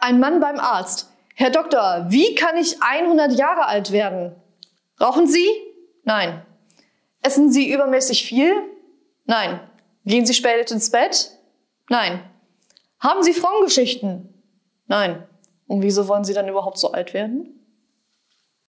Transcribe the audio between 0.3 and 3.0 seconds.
beim Arzt. Herr Doktor, wie kann ich